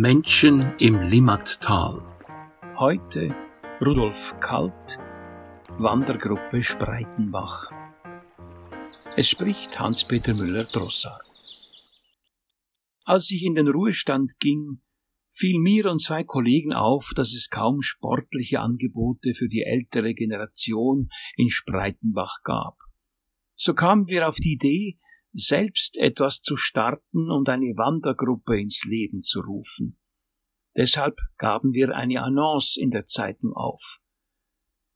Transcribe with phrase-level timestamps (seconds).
[0.00, 2.00] Menschen im Limmattal.
[2.76, 3.34] Heute
[3.84, 4.96] Rudolf Kalt,
[5.76, 7.72] Wandergruppe Spreitenbach.
[9.16, 11.26] Es spricht Hans-Peter Müller-Drossard.
[13.06, 14.82] Als ich in den Ruhestand ging,
[15.32, 21.08] fiel mir und zwei Kollegen auf, dass es kaum sportliche Angebote für die ältere Generation
[21.36, 22.76] in Spreitenbach gab.
[23.56, 24.96] So kamen wir auf die Idee,
[25.32, 29.98] selbst etwas zu starten und eine Wandergruppe ins Leben zu rufen.
[30.76, 33.98] Deshalb gaben wir eine Annonce in der Zeitung auf.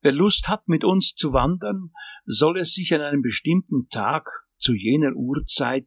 [0.01, 1.93] Wer Lust hat, mit uns zu wandern,
[2.25, 4.29] soll es sich an einem bestimmten Tag
[4.59, 5.87] zu jener Uhrzeit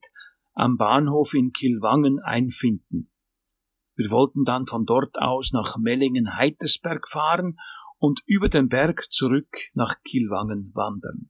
[0.53, 3.11] am Bahnhof in Kilwangen einfinden.
[3.95, 7.57] Wir wollten dann von dort aus nach Mellingen-Heitersberg fahren
[7.97, 11.29] und über den Berg zurück nach Kilwangen wandern.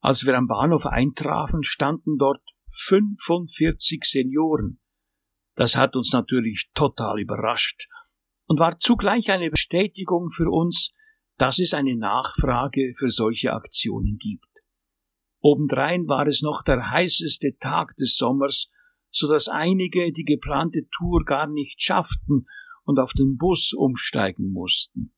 [0.00, 4.80] Als wir am Bahnhof eintrafen, standen dort 45 Senioren.
[5.56, 7.86] Das hat uns natürlich total überrascht
[8.46, 10.94] und war zugleich eine Bestätigung für uns,
[11.36, 14.46] dass es eine Nachfrage für solche Aktionen gibt.
[15.40, 18.70] Obendrein war es noch der heißeste Tag des Sommers,
[19.10, 22.46] so dass einige die geplante Tour gar nicht schafften
[22.84, 25.14] und auf den Bus umsteigen mussten.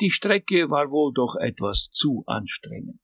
[0.00, 3.01] Die Strecke war wohl doch etwas zu anstrengend.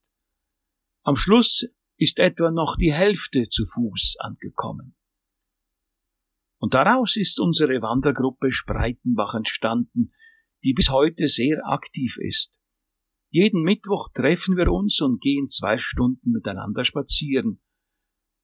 [1.03, 1.65] Am Schluss
[1.97, 4.95] ist etwa noch die Hälfte zu Fuß angekommen.
[6.59, 10.11] Und daraus ist unsere Wandergruppe Spreitenbach entstanden,
[10.63, 12.53] die bis heute sehr aktiv ist.
[13.31, 17.61] Jeden Mittwoch treffen wir uns und gehen zwei Stunden miteinander spazieren.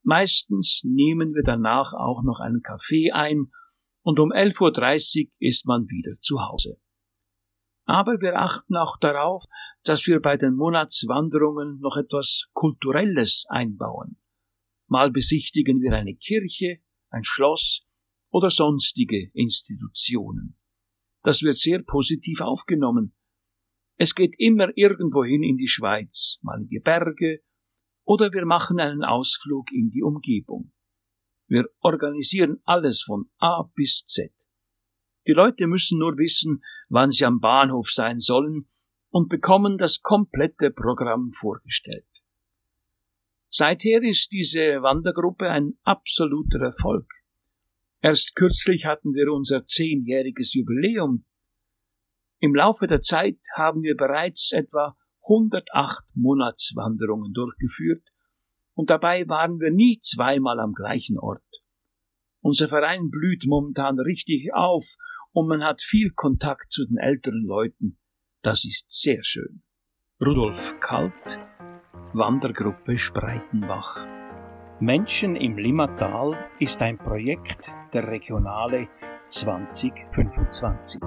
[0.03, 3.52] Meistens nehmen wir danach auch noch einen Kaffee ein
[4.03, 6.78] und um 11.30 Uhr ist man wieder zu Hause.
[7.86, 9.45] Aber wir achten auch darauf,
[9.83, 14.17] dass wir bei den Monatswanderungen noch etwas Kulturelles einbauen.
[14.88, 17.86] Mal besichtigen wir eine Kirche, ein Schloss
[18.31, 20.58] oder sonstige Institutionen.
[21.23, 23.15] Das wird sehr positiv aufgenommen.
[23.98, 27.42] Es geht immer irgendwohin in die Schweiz, mal in die Berge,
[28.04, 30.71] oder wir machen einen Ausflug in die Umgebung.
[31.48, 34.35] Wir organisieren alles von A bis Z.
[35.27, 38.67] Die Leute müssen nur wissen, wann sie am Bahnhof sein sollen
[39.09, 42.05] und bekommen das komplette Programm vorgestellt.
[43.49, 47.09] Seither ist diese Wandergruppe ein absoluter Erfolg.
[48.02, 51.25] Erst kürzlich hatten wir unser zehnjähriges Jubiläum.
[52.39, 58.03] Im Laufe der Zeit haben wir bereits etwa 108 Monatswanderungen durchgeführt
[58.73, 61.42] und dabei waren wir nie zweimal am gleichen Ort.
[62.42, 64.97] Unser Verein blüht momentan richtig auf
[65.36, 68.00] und man hat viel Kontakt zu den älteren Leuten.
[68.42, 69.64] Das ist sehr schön.
[70.26, 71.40] Rudolf Kalt,
[72.14, 74.08] Wandergruppe Spreitenbach.
[74.80, 78.88] Menschen im Limmatal ist ein Projekt der Regionale
[79.30, 81.02] 2025.